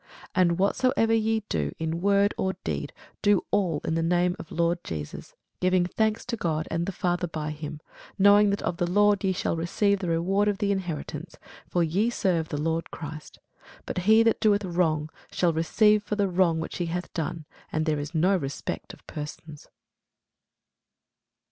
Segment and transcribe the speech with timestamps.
[0.33, 4.55] And whatsoever ye do in word or deed, do all in the name of the
[4.55, 7.79] Lord Jesus, giving thanks to God and the Father by him;
[8.17, 11.35] knowing that of the Lord ye shall receive the reward of the inheritance:
[11.67, 13.37] for ye serve the Lord Christ.
[13.85, 17.85] But he that doeth wrong shall receive for the wrong which he hath done: and
[17.85, 19.67] there is no respect of persons.